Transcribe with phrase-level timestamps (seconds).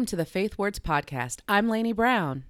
[0.00, 1.40] Welcome to the Faith Words Podcast.
[1.46, 2.44] I'm Lainey Brown.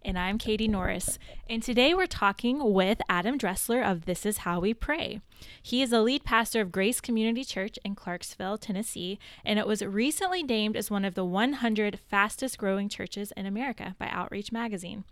[0.00, 1.18] And I'm Katie Norris.
[1.50, 5.20] And today we're talking with Adam Dressler of This Is How We Pray.
[5.62, 9.84] He is a lead pastor of Grace Community Church in Clarksville, Tennessee, and it was
[9.84, 15.04] recently named as one of the 100 fastest growing churches in America by Outreach Magazine.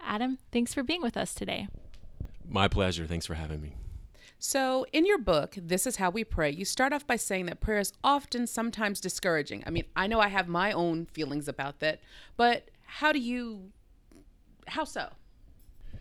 [0.00, 1.68] Adam, thanks for being with us today.
[2.48, 3.06] My pleasure.
[3.06, 3.76] Thanks for having me.
[4.38, 7.60] So, in your book, This is How We Pray, you start off by saying that
[7.60, 9.62] prayer is often sometimes discouraging.
[9.66, 12.00] I mean, I know I have my own feelings about that,
[12.36, 13.70] but how do you,
[14.66, 15.10] how so?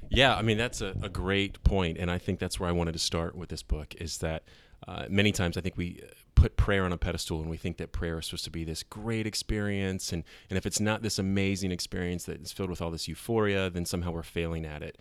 [0.10, 2.94] Yeah, I mean, that's a, a great point, And I think that's where I wanted
[2.94, 4.44] to start with this book is that
[4.88, 6.02] uh, many times I think we
[6.36, 8.84] put prayer on a pedestal and we think that prayer is supposed to be this
[8.84, 10.14] great experience.
[10.14, 13.70] And, and if it's not this amazing experience that is filled with all this euphoria,
[13.70, 14.98] then somehow we're failing at it.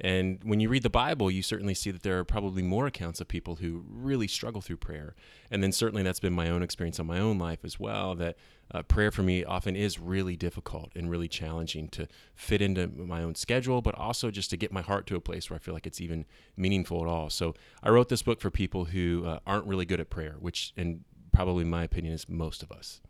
[0.00, 3.20] And when you read the Bible, you certainly see that there are probably more accounts
[3.20, 5.14] of people who really struggle through prayer.
[5.50, 8.36] And then certainly that's been my own experience on my own life as well that
[8.72, 13.22] uh, prayer for me often is really difficult and really challenging to fit into my
[13.22, 15.74] own schedule, but also just to get my heart to a place where I feel
[15.74, 16.24] like it's even
[16.56, 17.30] meaningful at all.
[17.30, 20.72] So I wrote this book for people who uh, aren't really good at prayer, which,
[20.76, 23.00] in probably my opinion, is most of us.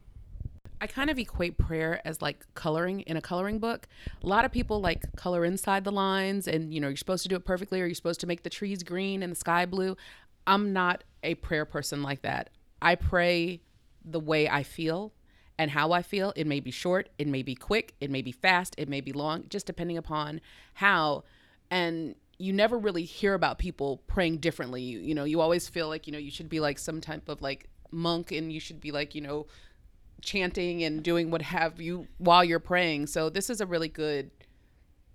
[0.80, 3.86] I kind of equate prayer as like coloring in a coloring book.
[4.22, 7.28] A lot of people like color inside the lines and you know, you're supposed to
[7.28, 9.96] do it perfectly or you're supposed to make the trees green and the sky blue.
[10.46, 12.50] I'm not a prayer person like that.
[12.80, 13.60] I pray
[14.04, 15.12] the way I feel
[15.58, 16.32] and how I feel.
[16.34, 19.12] It may be short, it may be quick, it may be fast, it may be
[19.12, 20.40] long, just depending upon
[20.72, 21.24] how.
[21.70, 24.80] And you never really hear about people praying differently.
[24.80, 27.28] You, you know, you always feel like, you know, you should be like some type
[27.28, 29.46] of like monk and you should be like, you know,
[30.22, 33.06] chanting and doing what have you while you're praying.
[33.06, 34.30] So this is a really good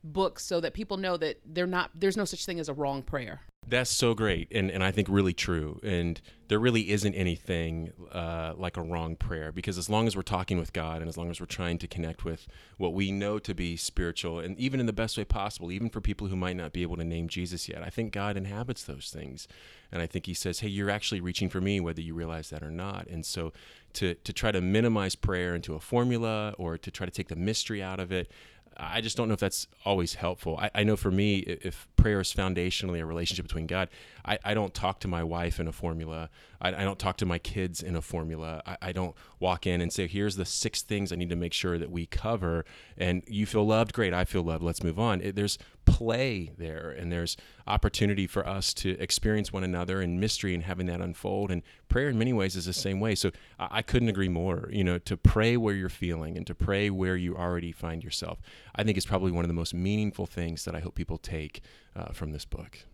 [0.06, 3.02] book so that people know that they're not there's no such thing as a wrong
[3.02, 3.42] prayer.
[3.68, 5.80] That's so great, and and I think really true.
[5.84, 10.22] And there really isn't anything uh, like a wrong prayer because as long as we're
[10.22, 13.40] talking with God and as long as we're trying to connect with what we know
[13.40, 16.56] to be spiritual, and even in the best way possible, even for people who might
[16.56, 19.48] not be able to name Jesus yet, I think God inhabits those things,
[19.92, 22.62] and I think He says, "Hey, you're actually reaching for me, whether you realize that
[22.62, 23.52] or not." And so,
[23.96, 27.36] to to try to minimize prayer into a formula or to try to take the
[27.36, 28.32] mystery out of it,
[28.78, 30.58] I just don't know if that's always helpful.
[30.58, 33.90] I, I, know for me, if prayer is foundationally a relationship between God,
[34.26, 36.30] I, I don't talk to my wife in a formula.
[36.60, 38.62] I, I don't talk to my kids in a formula.
[38.66, 41.54] I, I, don't walk in and say, here's the six things I need to make
[41.54, 42.66] sure that we cover.
[42.98, 43.94] And you feel loved.
[43.94, 44.14] Great.
[44.14, 44.64] I feel loved.
[44.64, 45.22] Let's move on.
[45.22, 47.38] It, there's play there and there's
[47.68, 51.52] opportunity for us to experience one another and mystery and having that unfold.
[51.52, 53.14] And prayer in many ways is the same way.
[53.14, 56.56] So I, I couldn't agree more, you know, to pray where you're feeling and to
[56.56, 58.40] pray where you already find yourself.
[58.76, 61.62] I think is probably one of the most meaningful things that I hope people take
[61.96, 62.86] uh, from this book.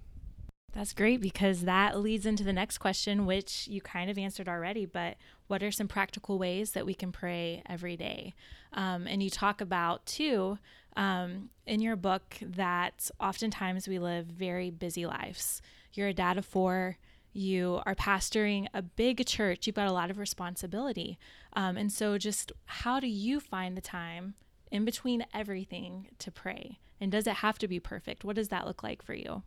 [0.73, 4.85] That's great because that leads into the next question, which you kind of answered already.
[4.85, 5.17] But
[5.47, 8.33] what are some practical ways that we can pray every day?
[8.71, 10.59] Um, and you talk about, too,
[10.95, 15.61] um, in your book, that oftentimes we live very busy lives.
[15.93, 16.97] You're a dad of four,
[17.33, 21.17] you are pastoring a big church, you've got a lot of responsibility.
[21.53, 24.35] Um, and so, just how do you find the time
[24.71, 26.79] in between everything to pray?
[27.01, 28.23] And does it have to be perfect?
[28.23, 29.43] What does that look like for you?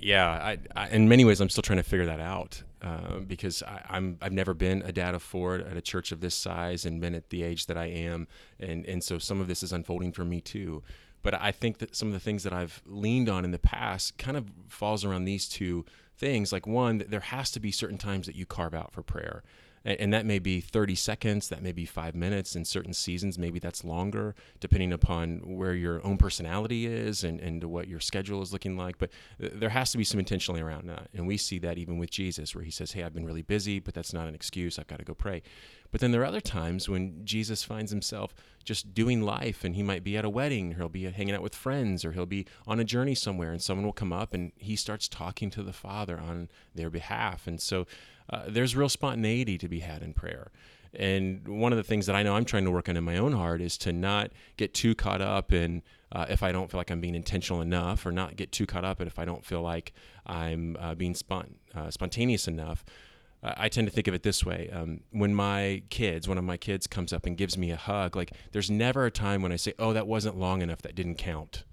[0.00, 3.62] Yeah, I, I, in many ways, I'm still trying to figure that out uh, because
[3.62, 6.84] I, am I've never been a dad of four at a church of this size
[6.84, 8.26] and been at the age that I am,
[8.58, 10.82] and and so some of this is unfolding for me too.
[11.22, 14.16] But I think that some of the things that I've leaned on in the past
[14.16, 15.84] kind of falls around these two
[16.16, 16.52] things.
[16.52, 19.42] Like one, there has to be certain times that you carve out for prayer
[19.84, 22.54] and that may be 30 seconds that may be five minutes.
[22.56, 27.64] In certain seasons maybe that's longer depending upon where your own personality is and, and
[27.64, 28.98] what your schedule is looking like.
[28.98, 29.10] But
[29.42, 31.08] uh, there has to be some intentionally around that.
[31.14, 33.78] And we see that even with jesus where he says hey i've been really busy
[33.78, 34.78] but that's not an excuse.
[34.78, 35.42] I've got to go pray.
[35.90, 38.34] But then there are other times when jesus finds himself
[38.64, 41.42] just doing life and he might be at a wedding or he'll be hanging out
[41.42, 44.52] with friends or he'll be on a journey somewhere and someone will come up and
[44.56, 47.46] he starts talking to the father on their behalf.
[47.46, 47.86] And so
[48.30, 50.50] uh, there's real spontaneity to be had in prayer.
[50.94, 53.16] And one of the things that I know I'm trying to work on in my
[53.16, 55.82] own heart is to not get too caught up in
[56.12, 58.84] uh, if I don't feel like I'm being intentional enough, or not get too caught
[58.84, 59.92] up in if I don't feel like
[60.26, 62.84] I'm uh, being spont- uh, spontaneous enough.
[63.42, 66.56] I tend to think of it this way: um, when my kids, one of my
[66.56, 69.56] kids, comes up and gives me a hug, like there's never a time when I
[69.56, 70.82] say, "Oh, that wasn't long enough.
[70.82, 71.64] That didn't count."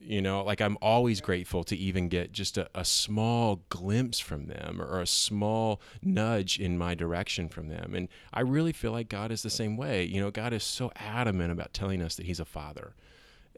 [0.00, 4.46] You know like i'm always grateful to even get just a, a, small glimpse from
[4.46, 7.94] them or a small nudge in my direction from them.
[7.94, 10.04] And i really feel like god is the same way.
[10.04, 12.94] You know god is so adamant about telling us that he's a father.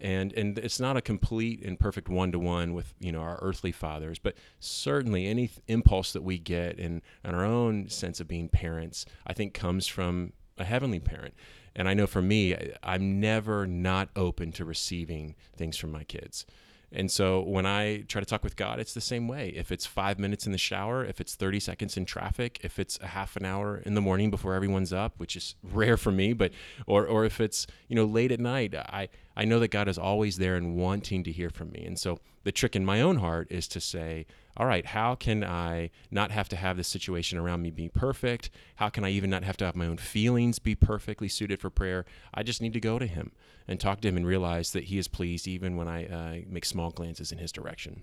[0.01, 4.19] And and it's not a complete and perfect one-to-one with you know our earthly fathers
[4.19, 9.07] but certainly any impulse that we get in, in our own sense of being parents
[9.27, 11.35] i think comes from a heavenly parent
[11.79, 16.45] And I know for me, I'm never not open to receiving things from my kids.
[16.91, 19.51] And so when I try to talk with God, it's the same way.
[19.51, 22.99] If it's five minutes in the shower, if it's 30 seconds in traffic, if it's
[23.01, 26.33] a half an hour in the morning before everyone's up, which is rare for me,
[26.33, 26.51] but
[26.87, 29.99] or or if it's you know late at night, I I know that God is
[29.99, 31.85] always there and wanting to hear from me.
[31.85, 34.27] And so the trick in my own heart is to say,
[34.59, 38.51] all right, how can I not have to have this situation around me be perfect?
[38.77, 41.71] How can I even not have to have my own feelings be perfectly suited for
[41.71, 42.05] prayer?
[42.35, 43.31] I just need to go to Him
[43.69, 46.65] and talk to Him and realize that He is pleased even when I uh, make
[46.65, 48.03] small glances in His direction.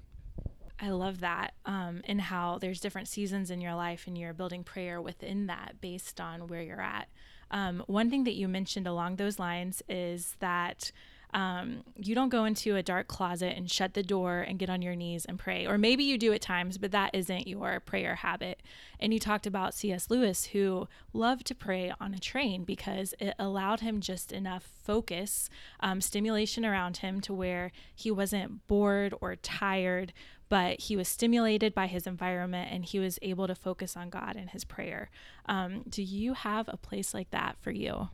[0.79, 4.63] I love that, um, and how there's different seasons in your life, and you're building
[4.63, 7.07] prayer within that based on where you're at.
[7.51, 10.91] Um, one thing that you mentioned along those lines is that
[11.35, 14.81] um, you don't go into a dark closet and shut the door and get on
[14.81, 15.67] your knees and pray.
[15.67, 18.63] Or maybe you do at times, but that isn't your prayer habit.
[19.01, 20.09] And you talked about C.S.
[20.09, 25.49] Lewis, who loved to pray on a train because it allowed him just enough focus,
[25.81, 30.13] um, stimulation around him to where he wasn't bored or tired,
[30.47, 34.37] but he was stimulated by his environment and he was able to focus on God
[34.37, 35.09] and his prayer.
[35.47, 38.07] Um, do you have a place like that for you?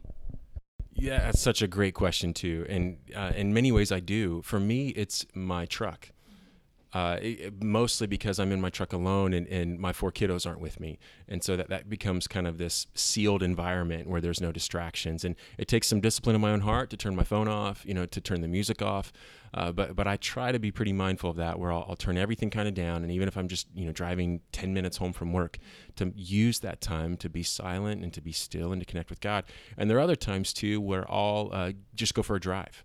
[1.01, 4.43] Yeah, that's such a great question too, and uh, in many ways I do.
[4.43, 6.11] For me, it's my truck.
[6.93, 10.59] Uh, it, mostly because I'm in my truck alone and, and my four kiddos aren't
[10.59, 10.99] with me.
[11.27, 15.23] And so that, that becomes kind of this sealed environment where there's no distractions.
[15.23, 17.93] And it takes some discipline in my own heart to turn my phone off, you
[17.93, 19.13] know, to turn the music off.
[19.53, 22.17] Uh, but, but I try to be pretty mindful of that where I'll, I'll turn
[22.17, 23.03] everything kind of down.
[23.03, 25.57] And even if I'm just, you know, driving 10 minutes home from work,
[25.97, 29.19] to use that time to be silent and to be still and to connect with
[29.19, 29.43] God.
[29.77, 32.83] And there are other times too where I'll uh, just go for a drive.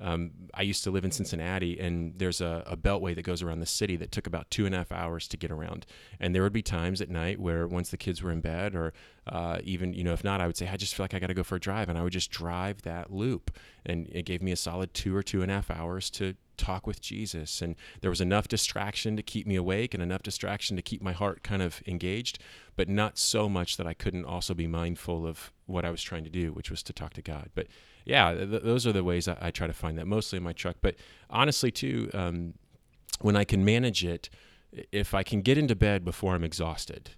[0.00, 3.60] Um, I used to live in Cincinnati, and there's a, a, beltway that goes around
[3.60, 5.86] the city that took about two and a half hours to get around.
[6.18, 8.92] And there would be times at night where, once the kids were in bed, or
[9.28, 11.28] uh, even you know, if not, I would say I just feel like I got
[11.28, 13.56] to go for a drive, and I would just drive that loop,
[13.86, 16.88] and it gave me a solid two or two and a half hours to talk
[16.88, 17.62] with Jesus.
[17.62, 21.12] And there was enough distraction to keep me awake, and enough distraction to keep my
[21.12, 22.40] heart kind of engaged,
[22.74, 26.24] but not so much that I couldn't also be mindful of what I was trying
[26.24, 27.50] to do, which was to talk to God.
[27.54, 27.68] But
[28.04, 30.52] yeah, th- those are the ways I, I, try to find that mostly in my
[30.52, 30.76] truck.
[30.80, 30.96] But
[31.30, 32.54] honestly, too, um,
[33.20, 34.28] when I can manage it,
[34.92, 37.10] if I can get into bed before I'm exhausted,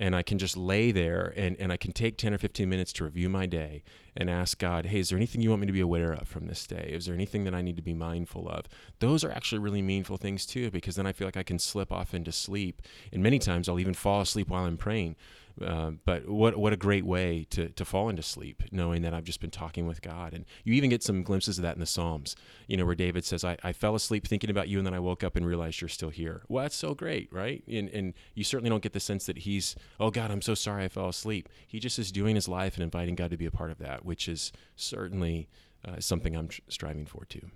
[0.00, 2.90] and I can just lay there and, and I can take 10 or 15 minutes
[2.94, 3.82] to review my day
[4.16, 6.46] and ask God, hey, is there anything you want me to be aware of from
[6.46, 6.88] this day?
[6.90, 8.64] Is there anything that I need to be mindful of?
[9.00, 11.92] Those are actually really meaningful things too, because then I feel like I can slip
[11.92, 12.80] off into sleep.
[13.12, 15.16] And many times I'll even fall asleep while I'm praying
[15.64, 19.24] uh, but what what a great way to, to fall into sleep, knowing that I've
[19.24, 20.32] just been talking with God.
[20.32, 22.36] And you even get some glimpses of that in the Psalms,
[22.66, 25.00] you know, where David says, I, I fell asleep thinking about you, and then I
[25.00, 26.42] woke up and realized you're still here.
[26.48, 27.62] Well, that's so great, right?
[27.68, 30.84] And, and you certainly don't get the sense that he's, oh, God, I'm so sorry
[30.84, 31.48] I fell asleep.
[31.66, 34.04] He just is doing his life and inviting God to be a part of that,
[34.04, 35.48] which is certainly
[35.84, 37.50] uh, something I'm tr- striving for too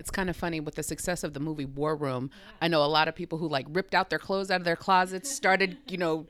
[0.00, 2.30] it's kind of funny with the success of the movie War Room.
[2.60, 4.74] I know a lot of people who like ripped out their clothes out of their
[4.74, 6.26] closets, started, you know,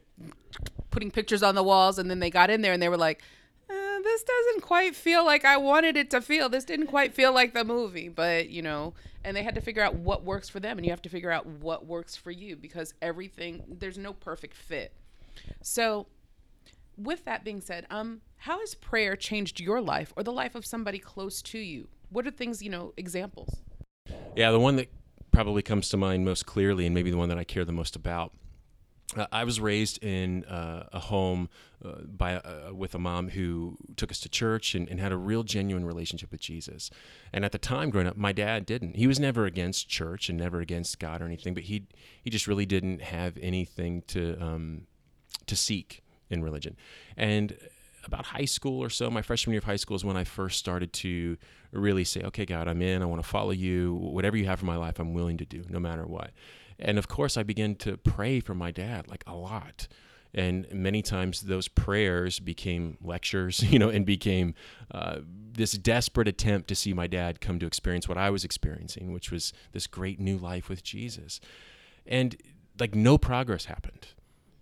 [0.91, 3.23] putting pictures on the walls, and then they got in there and they were like,
[3.71, 6.49] uh, "This doesn't quite feel like I wanted it to feel.
[6.49, 8.93] This didn't quite feel like the movie." But you know,
[9.25, 11.31] and they had to figure out what works for them, and you have to figure
[11.31, 14.93] out what works for you because everything there's no perfect fit.
[15.63, 16.09] So,
[16.97, 20.67] with that being said, um, how has prayer changed your life or the life of
[20.67, 21.87] somebody close to you?
[22.11, 23.63] What are things you know examples?
[24.37, 24.89] Yeah, the one that
[25.31, 27.97] probably comes to mind most clearly, and maybe the one that I care the most
[27.97, 28.33] about,
[29.17, 31.49] uh, I was raised in uh, a home
[31.85, 35.17] uh, by uh, with a mom who took us to church and, and, had a
[35.17, 36.91] real genuine relationship with Jesus.
[37.33, 38.97] And at the time, growing up, my dad didn't.
[38.97, 41.87] He was never against church and never against God or anything, but he
[42.23, 44.87] he just really didn't have anything to um,
[45.47, 46.77] to seek in religion.
[47.17, 47.57] And
[48.05, 50.59] about high school or so, my freshman year of high school is when I first
[50.59, 51.37] started to
[51.73, 53.03] really say, "Okay, God, I'm in.
[53.03, 53.95] I want to follow you.
[53.95, 56.33] Whatever you have for my life, I'm willing to do, no matter what."
[56.79, 59.87] And of course, I began to pray for my dad like a lot.
[60.33, 64.55] And many times those prayers became lectures, you know, and became
[64.91, 65.19] uh,
[65.53, 69.31] this desperate attempt to see my dad come to experience what I was experiencing, which
[69.31, 71.41] was this great new life with Jesus.
[72.07, 72.37] And
[72.79, 74.09] like no progress happened.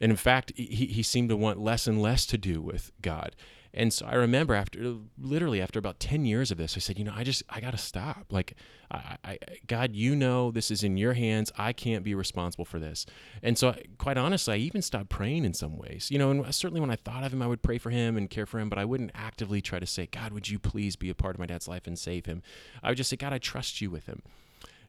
[0.00, 3.34] And in fact, he, he seemed to want less and less to do with God.
[3.74, 7.04] And so I remember after literally after about 10 years of this, I said, you
[7.04, 8.26] know, I just, I got to stop.
[8.30, 8.54] Like,
[8.90, 11.52] I, I, God, you know, this is in your hands.
[11.56, 13.04] I can't be responsible for this.
[13.42, 16.80] And so, quite honestly, I even stopped praying in some ways, you know, and certainly
[16.80, 18.78] when I thought of him, I would pray for him and care for him, but
[18.78, 21.46] I wouldn't actively try to say, God, would you please be a part of my
[21.46, 22.42] dad's life and save him?
[22.82, 24.22] I would just say, God, I trust you with him.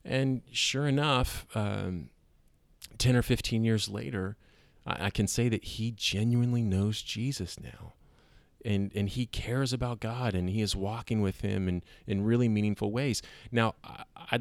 [0.05, 2.09] And sure enough, um,
[2.97, 4.37] 10 or 15 years later,
[4.89, 7.93] I, I can say that he genuinely knows Jesus now
[8.65, 12.49] and and he cares about God and he is walking with him in in really
[12.49, 13.21] meaningful ways.
[13.51, 14.39] Now, I, I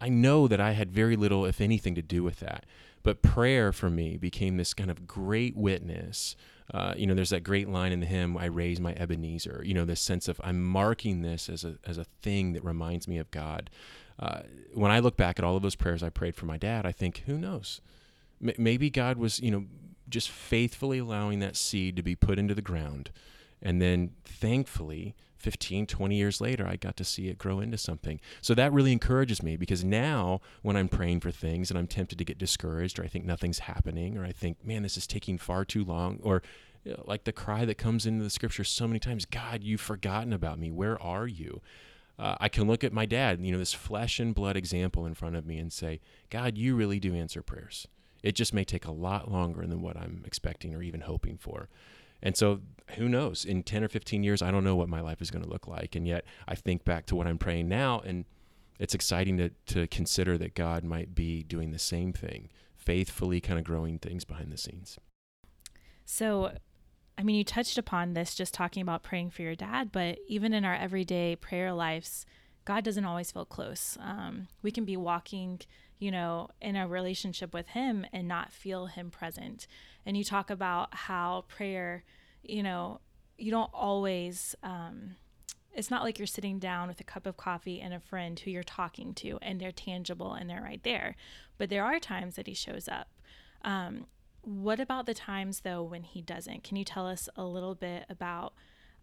[0.00, 2.66] I know that I had very little, if anything, to do with that.
[3.04, 6.34] But prayer for me became this kind of great witness.
[6.74, 9.74] Uh, you know, there's that great line in the hymn, I raise my Ebenezer, you
[9.74, 13.18] know, this sense of I'm marking this as a, as a thing that reminds me
[13.18, 13.70] of God.
[14.18, 16.86] Uh, when I look back at all of those prayers I prayed for my dad,
[16.86, 17.80] I think, who knows?
[18.58, 19.64] Maybe God was, you know,
[20.08, 23.10] just faithfully allowing that seed to be put into the ground.
[23.62, 28.20] And then thankfully, 15, 20 years later, I got to see it grow into something.
[28.40, 32.18] So that really encourages me because now when I'm praying for things and I'm tempted
[32.18, 35.38] to get discouraged or I think nothing's happening or I think, man, this is taking
[35.38, 36.42] far too long or
[36.84, 39.80] you know, like the cry that comes into the scripture so many times, God, you've
[39.80, 40.70] forgotten about me.
[40.70, 41.60] Where are you?
[42.18, 45.14] Uh, I can look at my dad, you know, this flesh and blood example in
[45.14, 47.88] front of me and say, God, you really do answer prayers.
[48.22, 51.68] It just may take a lot longer than what I'm expecting or even hoping for.
[52.22, 52.60] And so,
[52.96, 53.44] who knows?
[53.44, 55.66] In 10 or 15 years, I don't know what my life is going to look
[55.66, 55.96] like.
[55.96, 58.24] And yet, I think back to what I'm praying now, and
[58.78, 63.58] it's exciting to, to consider that God might be doing the same thing, faithfully kind
[63.58, 64.98] of growing things behind the scenes.
[66.04, 66.52] So,
[67.18, 70.52] I mean, you touched upon this just talking about praying for your dad, but even
[70.52, 72.24] in our everyday prayer lives,
[72.64, 73.98] God doesn't always feel close.
[74.00, 75.60] Um, we can be walking,
[76.02, 79.68] you know, in a relationship with Him and not feel Him present.
[80.04, 82.02] And you talk about how prayer,
[82.42, 82.98] you know,
[83.38, 85.14] you don't always, um,
[85.72, 88.50] it's not like you're sitting down with a cup of coffee and a friend who
[88.50, 91.14] you're talking to and they're tangible and they're right there.
[91.56, 93.08] But there are times that He shows up.
[93.64, 94.06] Um,
[94.40, 96.64] what about the times though when He doesn't?
[96.64, 98.54] Can you tell us a little bit about?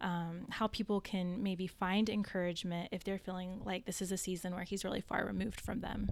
[0.02, 4.54] um, how people can maybe find encouragement if they're feeling like this is a season
[4.54, 6.10] where he's really far removed from them.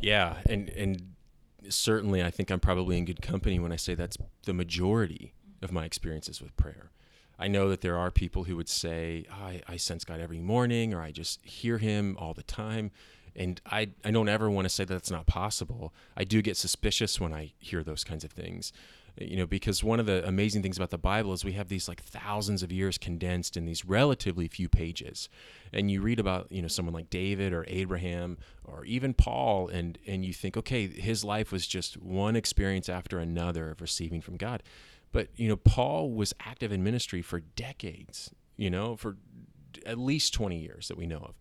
[0.00, 1.14] Yeah, and and
[1.68, 5.72] certainly I think I'm probably in good company when I say that's the majority of
[5.72, 6.90] my experiences with prayer.
[7.38, 10.40] I know that there are people who would say, oh, I, I sense God every
[10.40, 12.90] morning, or I just hear Him all the time.
[13.36, 15.94] And I, I don't ever want to say that that's not possible.
[16.16, 18.72] I do get suspicious when I hear those kinds of things
[19.20, 21.88] you know because one of the amazing things about the bible is we have these
[21.88, 25.28] like thousands of years condensed in these relatively few pages.
[25.72, 29.98] And you read about you know someone like david or abraham or even paul and
[30.06, 34.36] and you think okay his life was just one experience after another of receiving from
[34.36, 34.62] god.
[35.12, 39.16] But you know paul was active in ministry for decades you know for
[39.86, 41.34] at least 20 years that we know of.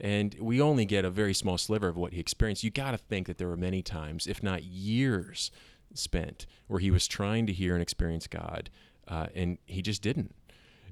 [0.00, 2.64] And we only get a very small sliver of what he experienced.
[2.64, 5.52] You got to think that there were many times if not years
[5.94, 8.70] spent where he was trying to hear and experience God,
[9.08, 10.34] uh, and he just didn't.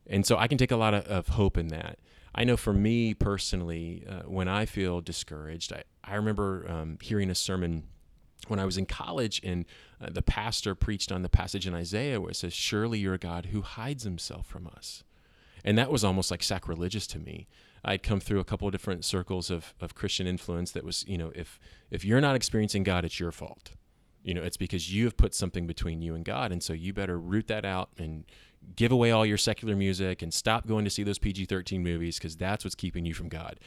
[0.06, 1.98] And so I can take a lot of, of hope in that.
[2.34, 7.30] I know for me personally, uh, when I feel discouraged, I, I remember um, hearing
[7.30, 7.84] a sermon
[8.48, 9.64] when I was in college, and
[10.00, 13.18] uh, the pastor preached on the passage in Isaiah where it says, Surely you're a
[13.18, 15.04] God who hides himself from us.
[15.64, 17.46] And that was almost like sacrilegious to me.
[17.84, 21.18] I'd come through a couple of different circles of, of Christian influence that was, you
[21.18, 21.58] know, if
[21.90, 23.72] if you're not experiencing God, it's your fault.
[24.22, 26.52] You know, it's because you have put something between you and God.
[26.52, 28.24] And so you better root that out and
[28.76, 32.18] give away all your secular music and stop going to see those PG 13 movies
[32.18, 33.58] because that's what's keeping you from God.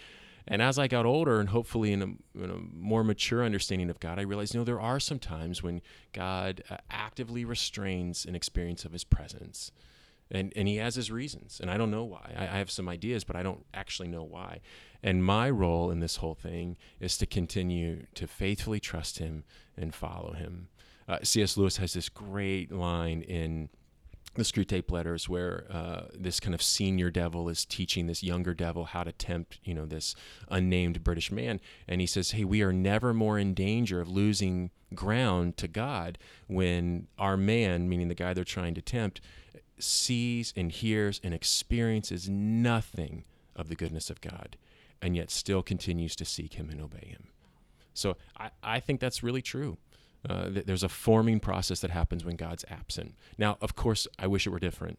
[0.47, 3.99] And as I got older and hopefully in a, in a, more mature understanding of
[3.99, 5.81] God, I realized, you know, there are some times when
[6.13, 9.71] God uh, actively restrains an experience of his presence.
[10.31, 11.59] And, and he has his reasons.
[11.61, 12.33] And I don't know why.
[12.35, 14.61] I, I have some ideas, but I don't actually know why.
[15.03, 19.43] And my role in this whole thing is to continue to faithfully trust him
[19.77, 20.69] and follow him.
[21.07, 21.57] Uh, C.S.
[21.57, 23.69] Lewis has this great line in
[24.35, 28.85] the Screwtape Letters where uh, this kind of senior devil is teaching this younger devil
[28.85, 30.15] how to tempt, you know, this
[30.49, 31.59] unnamed British man.
[31.87, 36.17] And he says, hey, we are never more in danger of losing ground to God
[36.47, 39.21] when our man, meaning the guy they're trying to tempt,
[39.79, 43.23] sees and hears and experiences nothing
[43.55, 44.57] of the goodness of God
[45.01, 47.27] and yet still continues to seek him and obey him.
[47.93, 49.77] So I, I think that's really true.
[50.27, 53.15] Uh, there's a forming process that happens when God's absent.
[53.37, 54.97] Now, of course, I wish it were different.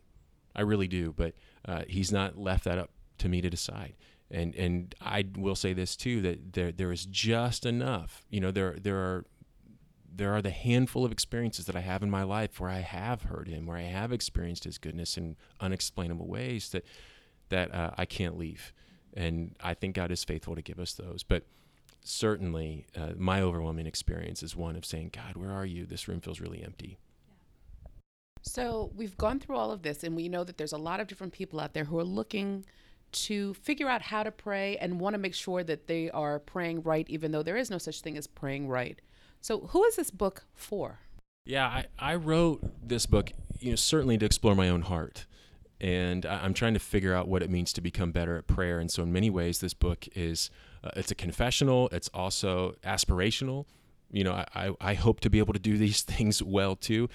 [0.55, 1.35] I really do, but
[1.67, 3.95] uh, He's not left that up to me to decide.
[4.31, 8.25] And and I will say this too that there there is just enough.
[8.31, 9.25] You know, there there are
[10.17, 13.23] there are the handful of experiences that I have in my life where I have
[13.23, 16.85] heard Him, where I have experienced His goodness in unexplainable ways that
[17.49, 18.73] that uh, I can't leave
[19.17, 21.23] and I think God is faithful to give us those.
[21.23, 21.45] But
[22.05, 25.87] certainly, uh, my overwhelming experience is one of saying, God, where are you?
[25.87, 26.99] This room feels really empty.
[28.43, 31.09] So we've gone through all of this, and we know that there's a lot of
[31.09, 32.65] different people out there who are looking
[33.13, 36.83] to figure out how to pray and want to make sure that they are praying
[36.83, 39.01] right, even though there is no such thing as praying right.
[39.47, 40.99] So, who is this book for?
[41.45, 45.27] Yeah, I, I wrote this book, you know, certainly to explore my own heart
[45.81, 48.81] and I'm trying to figure out what it means to become better at prayer.
[48.81, 50.51] And so, in many ways, this book is
[50.83, 51.89] uh, it's a confessional.
[51.93, 53.67] It's also aspirational.
[54.11, 57.09] You know, I, I hope to be able to do these things well too.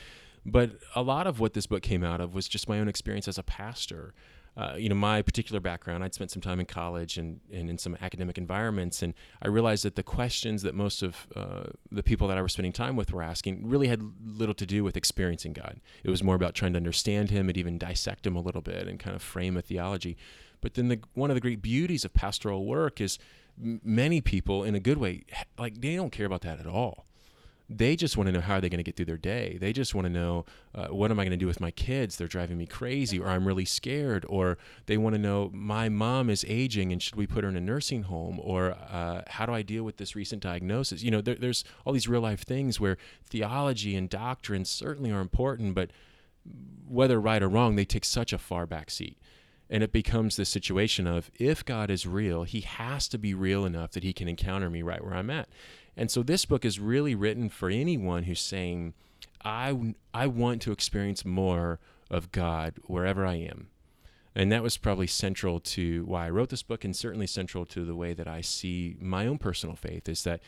[0.45, 3.27] But a lot of what this book came out of was just my own experience
[3.27, 4.13] as a pastor
[4.57, 7.77] uh, you know, my particular background, I'd spent some time in college and, and in
[7.77, 12.27] some academic environments, and I realized that the questions that most of uh, the people
[12.27, 15.53] that I was spending time with were asking really had little to do with experiencing
[15.53, 15.79] God.
[16.03, 18.87] It was more about trying to understand Him and even dissect Him a little bit
[18.87, 20.17] and kind of frame a theology.
[20.59, 23.17] But then the, one of the great beauties of pastoral work is
[23.57, 25.23] many people, in a good way,
[25.57, 27.05] like they don't care about that at all
[27.77, 29.57] they just want to know how are they going to get through their day.
[29.59, 32.17] They just want to know uh, what am I going to do with my kids?
[32.17, 36.29] They're driving me crazy, or I'm really scared, or they want to know my mom
[36.29, 39.53] is aging and should we put her in a nursing home, or uh, how do
[39.53, 41.01] I deal with this recent diagnosis?
[41.01, 45.21] You know, there, there's all these real life things where theology and doctrine certainly are
[45.21, 45.91] important, but
[46.87, 49.17] whether right or wrong, they take such a far back seat.
[49.69, 53.63] And it becomes this situation of if God is real, he has to be real
[53.63, 55.47] enough that he can encounter me right where I'm at.
[55.95, 58.93] And so this book is really written for anyone who's saying,
[59.43, 61.79] I, I want to experience more
[62.09, 63.67] of God wherever I am.
[64.33, 67.83] And that was probably central to why I wrote this book, and certainly central to
[67.83, 70.39] the way that I see my own personal faith is that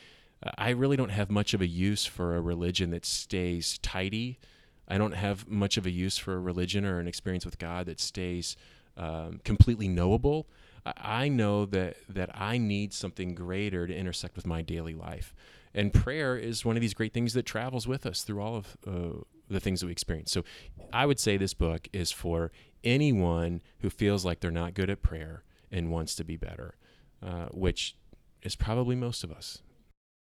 [0.41, 4.39] uh, I really don't have much of a use for a religion that stays tidy.
[4.87, 7.85] I don't have much of a use for a religion or an experience with God
[7.87, 8.55] that stays
[8.95, 10.47] um, completely knowable.
[10.85, 15.33] I know that that I need something greater to intersect with my daily life,
[15.73, 18.77] and prayer is one of these great things that travels with us through all of
[18.85, 20.31] uh, the things that we experience.
[20.31, 20.43] So,
[20.91, 22.51] I would say this book is for
[22.83, 26.75] anyone who feels like they're not good at prayer and wants to be better,
[27.21, 27.95] uh, which
[28.41, 29.61] is probably most of us.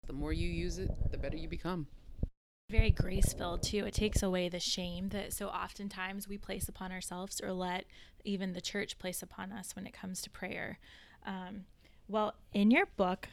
[0.06, 1.86] The more you use it, the better you become
[2.68, 3.84] very grace filled too.
[3.86, 7.84] It takes away the shame that so oftentimes we place upon ourselves or let
[8.24, 10.78] even the church place upon us when it comes to prayer.
[11.24, 11.66] Um,
[12.08, 13.28] well, in your book,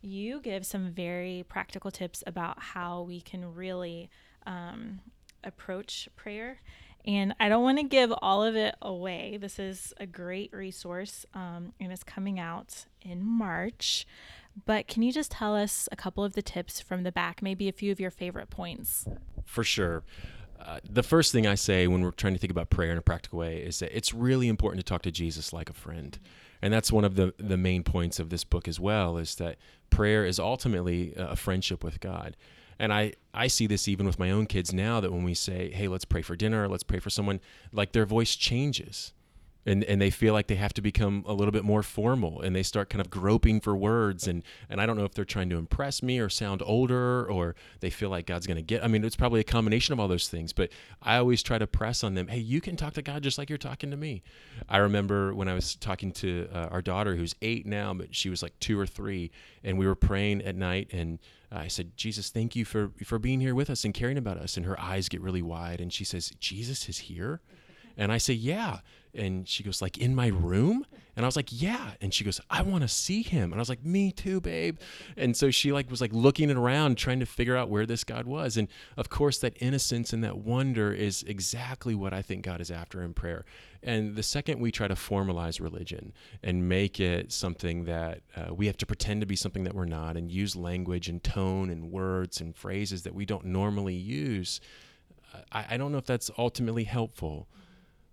[0.00, 4.08] you give some very practical tips about how we can really
[4.46, 5.00] um,
[5.44, 6.60] approach prayer.
[7.04, 9.38] And I don't want to give all of it away.
[9.38, 14.06] This is a great resource um, and it's coming out in March.
[14.66, 17.68] But can you just tell us a couple of the tips from the back, maybe
[17.68, 19.06] a few of your favorite points?
[19.44, 20.02] For sure.
[20.60, 23.02] Uh, the first thing I say when we're trying to think about prayer in a
[23.02, 26.18] practical way is that it's really important to talk to Jesus like a friend.
[26.60, 29.58] And that's one of the, the main points of this book as well is that
[29.90, 32.36] prayer is ultimately a friendship with God.
[32.80, 35.70] And I, I see this even with my own kids now that when we say,
[35.70, 37.40] hey, let's pray for dinner, let's pray for someone,
[37.72, 39.12] like their voice changes
[39.68, 42.56] and and they feel like they have to become a little bit more formal and
[42.56, 45.50] they start kind of groping for words and and I don't know if they're trying
[45.50, 48.88] to impress me or sound older or they feel like God's going to get I
[48.88, 50.70] mean it's probably a combination of all those things but
[51.02, 53.48] I always try to press on them hey you can talk to God just like
[53.48, 54.22] you're talking to me
[54.68, 58.30] I remember when I was talking to uh, our daughter who's 8 now but she
[58.30, 59.30] was like 2 or 3
[59.62, 61.18] and we were praying at night and
[61.50, 64.58] I said, Jesus, thank you for, for being here with us and caring about us.
[64.58, 65.80] And her eyes get really wide.
[65.80, 67.40] And she says, Jesus is here?
[67.98, 68.78] And I say, Yeah.
[69.14, 70.86] And she goes, Like in my room?
[71.16, 71.92] And I was like, Yeah.
[72.00, 73.52] And she goes, I want to see him.
[73.52, 74.78] And I was like, Me too, babe.
[75.16, 78.26] And so she like was like looking around trying to figure out where this God
[78.26, 78.56] was.
[78.56, 82.70] And of course, that innocence and that wonder is exactly what I think God is
[82.70, 83.44] after in prayer.
[83.82, 88.66] And the second we try to formalize religion and make it something that uh, we
[88.66, 91.90] have to pretend to be something that we're not and use language and tone and
[91.90, 94.60] words and phrases that we don't normally use,
[95.52, 97.48] I, I don't know if that's ultimately helpful.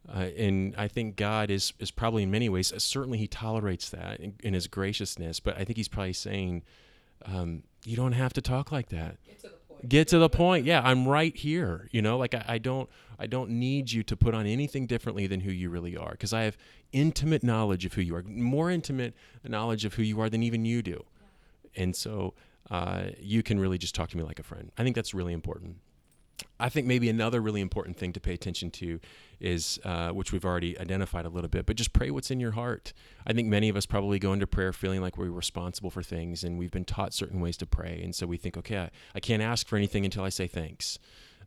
[0.07, 3.89] Uh, and I think God is is probably in many ways uh, certainly He tolerates
[3.89, 6.63] that in, in, His graciousness, but I think He's probably saying,
[7.25, 9.17] um, "You don't have to talk like that.
[9.25, 9.89] Get to the point.
[9.89, 10.65] Get to the point.
[10.65, 11.87] Yeah, I'm right here.
[11.91, 15.25] You know, like I, I don't I don't need you to put on anything differently
[15.25, 16.57] than who you really are, because I have
[16.91, 20.65] intimate knowledge of who you are, more intimate knowledge of who you are than even
[20.65, 21.03] you do,
[21.75, 22.35] and so
[22.69, 24.71] uh, you can really just talk to me like a friend.
[24.77, 25.77] I think that's really important.
[26.59, 28.99] I think maybe another really important thing to pay attention to
[29.39, 32.51] is, uh, which we've already identified a little bit, but just pray what's in your
[32.51, 32.93] heart.
[33.27, 36.43] I think many of us probably go into prayer feeling like we're responsible for things
[36.43, 38.01] and we've been taught certain ways to pray.
[38.03, 40.97] And so we think, okay, I, I can't ask for anything until I say thanks.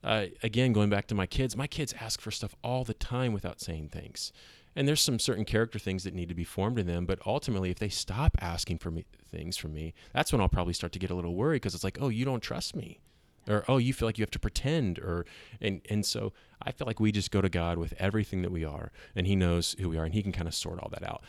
[0.04, 3.32] Uh, again, going back to my kids, my kids ask for stuff all the time
[3.32, 4.30] without saying thanks.
[4.76, 7.04] And there's some certain character things that need to be formed in them.
[7.04, 10.74] But ultimately, if they stop asking for me things from me, that's when I'll probably
[10.74, 13.00] start to get a little worried because it's like, oh, you don't trust me
[13.48, 15.24] or oh you feel like you have to pretend or
[15.60, 16.32] and and so
[16.62, 19.34] i feel like we just go to god with everything that we are and he
[19.34, 21.22] knows who we are and he can kind of sort all that out.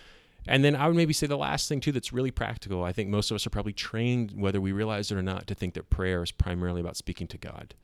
[0.48, 3.10] And then i would maybe say the last thing too that's really practical i think
[3.10, 5.90] most of us are probably trained whether we realize it or not to think that
[5.90, 7.76] prayer is primarily about speaking to god.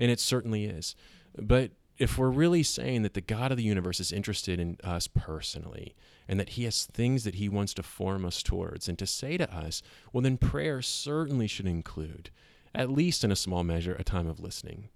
[0.00, 0.94] And it certainly is.
[1.36, 5.08] But if we're really saying that the God of the universe is interested in us
[5.08, 5.94] personally
[6.28, 9.36] and that he has things that he wants to form us towards and to say
[9.36, 12.30] to us, well, then prayer certainly should include,
[12.74, 14.88] at least in a small measure, a time of listening.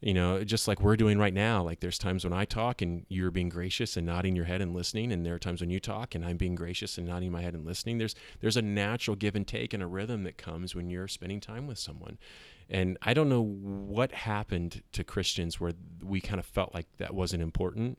[0.00, 3.06] You know, just like we're doing right now, like there's times when I talk and
[3.08, 5.80] you're being gracious and nodding your head and listening, and there are times when you
[5.80, 7.96] talk and I'm being gracious and nodding my head and listening.
[7.96, 11.40] There's there's a natural give and take and a rhythm that comes when you're spending
[11.40, 12.18] time with someone.
[12.68, 17.14] And I don't know what happened to Christians where we kind of felt like that
[17.14, 17.98] wasn't important,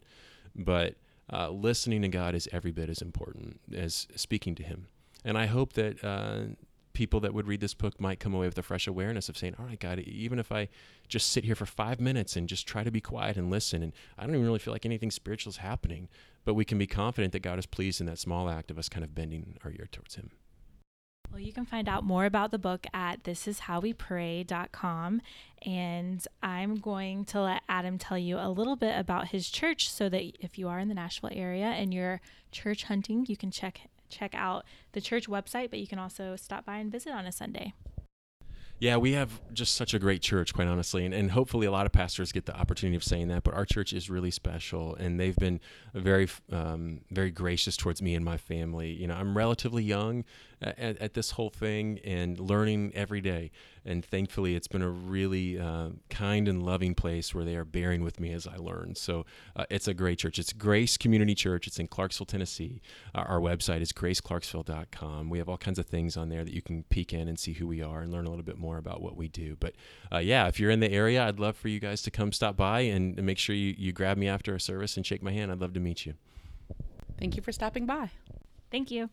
[0.55, 0.95] but
[1.31, 4.87] uh, listening to God is every bit as important as speaking to Him.
[5.25, 6.53] And I hope that uh,
[6.97, 9.53] people that would read this book might come away with a fresh awareness of saying,
[9.60, 10.67] all right, God, even if I
[11.07, 13.93] just sit here for five minutes and just try to be quiet and listen, and
[14.17, 16.10] I don't even really feel like anything spiritual is happening,
[16.43, 18.89] but we can be confident that God is pleased in that small act of us
[18.89, 20.31] kind of bending our ear towards Him.
[21.31, 25.21] Well, you can find out more about the book at thisishowwepray.com.
[25.62, 30.10] And I'm going to let Adam tell you a little bit about his church so
[30.10, 33.81] that if you are in the Nashville area and you're church hunting, you can check
[34.09, 37.31] check out the church website, but you can also stop by and visit on a
[37.31, 37.73] Sunday.
[38.79, 41.87] Yeah, we have just such a great church, quite honestly, and, and hopefully a lot
[41.87, 43.41] of pastors get the opportunity of saying that.
[43.43, 45.59] But our church is really special, and they've been
[45.95, 48.91] very, um, very gracious towards me and my family.
[48.91, 50.25] You know, I'm relatively young
[50.61, 53.51] at, at this whole thing and learning every day,
[53.85, 58.03] and thankfully, it's been a really uh, kind and loving place where they are bearing
[58.03, 58.95] with me as I learn.
[58.95, 60.37] So uh, it's a great church.
[60.39, 61.67] It's Grace Community Church.
[61.67, 62.81] It's in Clarksville, Tennessee.
[63.15, 65.29] Uh, our website is graceclarksville.com.
[65.29, 67.53] We have all kinds of things on there that you can peek in and see
[67.53, 69.55] who we are and learn a little bit more more about what we do.
[69.59, 69.73] But
[70.11, 72.57] uh, yeah, if you're in the area, I'd love for you guys to come stop
[72.57, 75.31] by and, and make sure you, you grab me after a service and shake my
[75.31, 75.51] hand.
[75.51, 76.15] I'd love to meet you.
[77.17, 78.11] Thank you for stopping by.
[78.69, 79.09] Thank you.